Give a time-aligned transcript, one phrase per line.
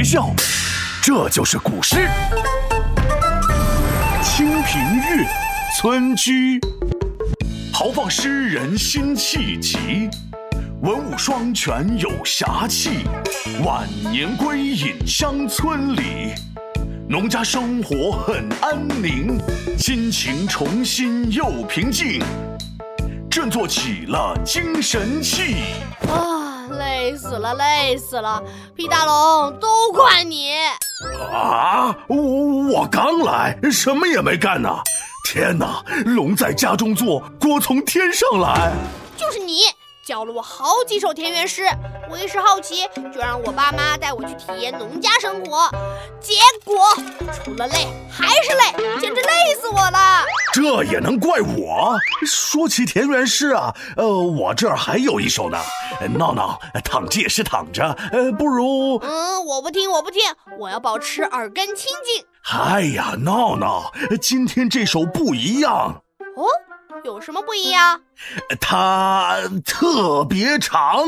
[0.00, 0.34] 别笑，
[1.02, 1.96] 这就是古诗
[4.24, 5.24] 《清平乐·
[5.76, 6.58] 村居》，
[7.70, 10.08] 豪放诗人辛弃疾，
[10.80, 13.04] 文武双全有侠气，
[13.62, 16.32] 晚年归隐乡村里。
[17.06, 19.38] 农家生活很安宁，
[19.76, 22.22] 心情重新又平静，
[23.30, 25.56] 振作起了精神气。
[26.08, 26.39] 啊，
[26.78, 28.42] 累死了，累死了！
[28.76, 30.52] 皮大龙，都怪你！
[31.32, 34.76] 啊，我我刚来，什么也没干呢。
[35.24, 38.72] 天哪，龙在家中坐，锅从天上来。
[39.16, 39.60] 就是你。
[40.02, 41.64] 教了我好几首田园诗，
[42.10, 45.70] 我一时好奇，就让我爸妈带我去体验农家生活。
[46.20, 46.88] 结果
[47.32, 50.24] 除了累还是累，简直累死我了。
[50.52, 51.96] 这也能怪我？
[52.26, 55.58] 说起田园诗啊，呃，我这儿还有一首呢。
[56.18, 58.98] 闹闹，躺着也是躺着，呃，不如……
[59.02, 60.22] 嗯，我不听，我不听，
[60.58, 62.24] 我要保持耳根清净。
[62.50, 66.02] 哎呀，闹闹，今天这首不一样。
[66.36, 66.46] 哦。
[67.10, 68.00] 有什么不一样？
[68.60, 71.04] 它特别长。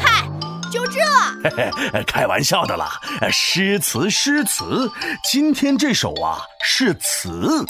[0.00, 0.28] 嗨，
[0.70, 1.00] 就这？
[1.42, 3.00] 嘿嘿，开玩笑的啦。
[3.32, 4.90] 诗词诗词，
[5.30, 7.64] 今天这首啊是词，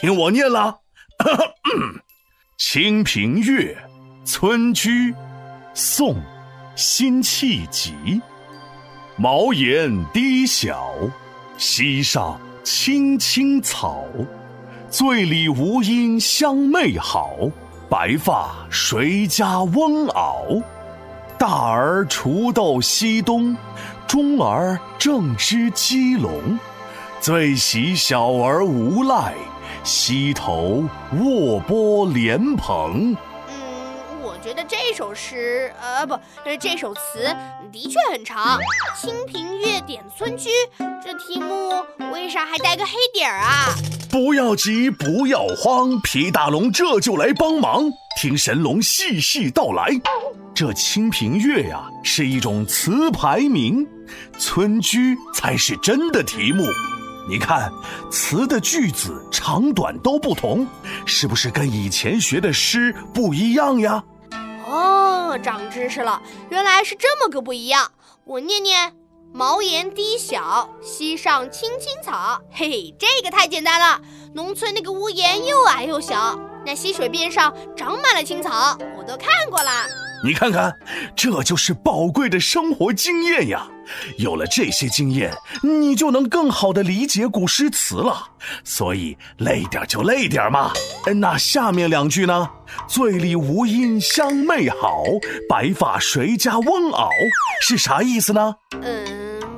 [0.00, 0.78] 听我念了。
[2.58, 3.76] 《清平乐·
[4.26, 5.12] 村居》，
[5.74, 6.14] 宋·
[6.74, 8.20] 辛弃疾。
[9.16, 10.94] 茅檐低小，
[11.58, 14.04] 溪上青青草。
[14.88, 17.36] 醉里吴音相媚好，
[17.90, 20.62] 白发谁家翁媪？
[21.36, 23.56] 大儿锄豆溪东，
[24.06, 26.58] 中儿正织鸡笼。
[27.20, 29.34] 最喜小儿无赖，
[29.82, 30.84] 溪头
[31.20, 33.16] 卧剥莲蓬。
[33.48, 36.16] 嗯，我觉得这首诗，呃，不，
[36.60, 37.34] 这首词
[37.72, 38.58] 的确很长，
[39.00, 40.48] 《清平乐·点村居》
[41.04, 41.70] 这题目
[42.12, 43.74] 为啥还带个黑点儿啊？
[44.16, 49.90] 不要急，不要慌，皮大龙这就来帮忙，听神龙细细道来。
[50.54, 53.86] 这《清平乐》呀，是一种词牌名，
[54.38, 56.64] 村居才是真的题目。
[57.28, 57.70] 你看，
[58.10, 60.66] 词的句子长短都不同，
[61.04, 64.02] 是不是跟以前学的诗不一样呀？
[64.66, 67.92] 哦，长知识了，原来是这么个不一样。
[68.24, 68.94] 我念念：
[69.32, 72.40] 茅檐低小，溪上青青草。
[72.50, 74.00] 嘿嘿，这个太简单了。
[74.34, 79.70] 农村那个屋檐又矮又小，那溪水边上长满了青草，我都看过了。
[80.24, 80.74] 你看看，
[81.14, 83.68] 这就是宝贵的生活经验呀！
[84.18, 85.32] 有了这些经验，
[85.62, 88.26] 你就能更好的理解古诗词了。
[88.64, 90.72] 所以累点就累点嘛。
[91.16, 92.48] 那下面两句呢？
[92.88, 95.04] 醉里吴音相媚好，
[95.48, 97.10] 白发谁家翁媪，
[97.60, 98.54] 是啥意思呢？
[98.82, 99.05] 嗯，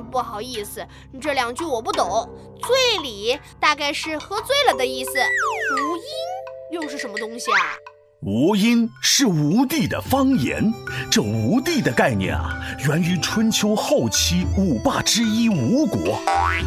[0.09, 0.85] 不好意思，
[1.21, 2.27] 这两句我不懂。
[2.61, 7.77] 醉里大概是喝醉了的意思，吴音又是什么东西啊？
[8.21, 10.73] 吴音是吴地的方言，
[11.09, 16.19] 这吴地的概念啊，源于春秋后期五霸之一吴国。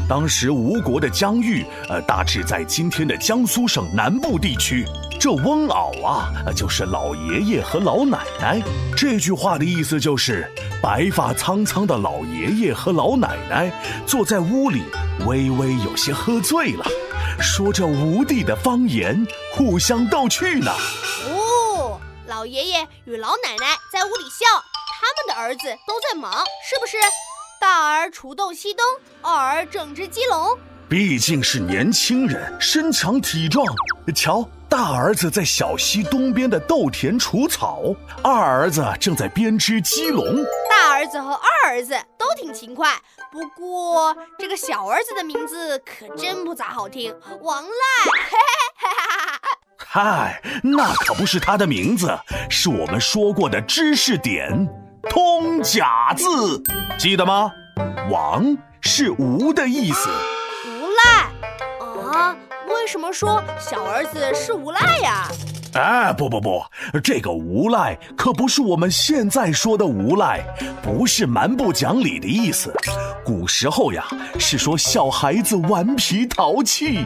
[0.09, 4.87] 当时吴国的疆域，呃，大致在今天的江苏省南部地区。
[5.21, 8.63] 这翁媪啊，就是老爷爷和老奶奶。
[8.97, 10.51] 这句话的意思就是，
[10.83, 13.73] 白发苍苍的老爷爷和老奶奶
[14.05, 14.83] 坐在屋里，
[15.25, 16.85] 微微有些喝醉了，
[17.41, 20.73] 说着吴地的方言，互相逗趣呢。
[21.25, 24.45] 哦老爷爷与老奶奶在屋里笑，
[25.01, 26.33] 他们的儿子都在忙，
[26.69, 26.97] 是不是？
[27.61, 28.85] 大儿锄豆溪东，
[29.21, 30.59] 二儿正织鸡笼。
[30.89, 33.65] 毕竟是年轻人，身强体壮。
[34.15, 40.45] 瞧，大儿子在小溪东边的豆田除草，二儿子正在编织鸡笼。
[41.03, 42.95] 儿子和二儿子都挺勤快，
[43.33, 47.69] 不过这个小儿子的名字可真不咋好听，王赖。
[48.31, 48.39] 嘿
[48.79, 49.41] 嘿哈哈。
[49.85, 52.17] 嗨，那可不是他的名字，
[52.49, 54.69] 是我们说过的知识点
[55.11, 56.63] “通假字”，
[56.97, 57.51] 记得吗？
[58.09, 60.09] 王是无的意思。
[60.09, 62.37] 无赖啊？
[62.69, 65.27] 为什么说小儿子是无赖呀？
[65.75, 66.63] 哎，不不不，
[67.03, 70.45] 这个无赖可不是我们现在说的无赖，
[70.83, 72.75] 不是蛮不讲理的意思。
[73.25, 74.07] 古时候呀，
[74.39, 77.05] 是说小孩子顽皮淘气。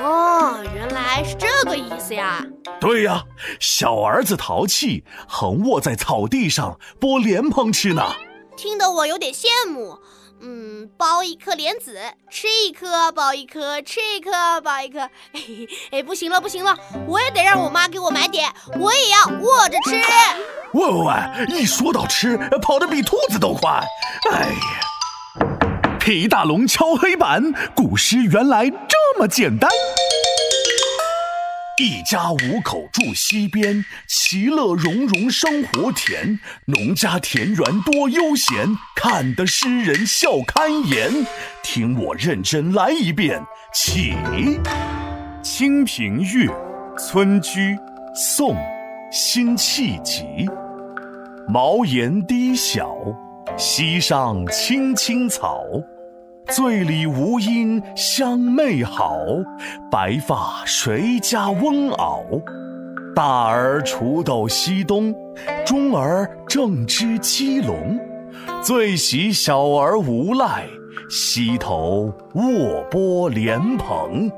[0.00, 2.44] 哦，原来是这个意思呀！
[2.80, 3.22] 对呀，
[3.60, 8.02] 小儿子淘气，横卧在草地上剥莲蓬吃呢。
[8.56, 9.96] 听得我有点羡慕。
[10.44, 11.96] 嗯，剥一颗莲子，
[12.28, 14.30] 吃一颗；剥一颗，吃一颗；
[14.60, 15.08] 剥一颗。
[15.92, 19.94] 哎，不行了，不行了，我也得让我妈给我买点，我也要握着吃。
[20.72, 23.70] 喂喂喂，一说到吃，跑得比兔子都快。
[24.32, 25.98] 哎呀！
[26.00, 29.70] 皮大龙敲黑板，古诗原来这么简单。
[31.82, 36.38] 一家五口住西边，其乐融融生活甜。
[36.66, 41.26] 农家田园多悠闲，看得诗人笑开颜。
[41.60, 43.42] 听我认真来一遍，
[43.74, 44.12] 起。
[45.42, 46.46] 《清平乐·
[46.96, 47.74] 村居》
[48.14, 48.54] 宋·
[49.10, 50.22] 辛弃疾。
[51.48, 52.94] 茅檐低小，
[53.56, 55.64] 溪上青青草。
[56.54, 59.16] 醉里吴音相媚好，
[59.90, 62.42] 白发谁家翁媪？
[63.16, 65.14] 大儿锄豆溪东，
[65.64, 67.98] 中儿正织鸡笼。
[68.62, 70.66] 最喜小儿无赖，
[71.08, 74.30] 溪头卧剥莲蓬。